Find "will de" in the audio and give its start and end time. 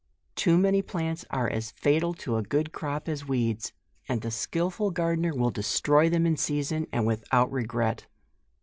5.35-5.61